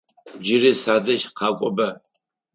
[0.43, 1.89] Джыри садэжь къакӏоба!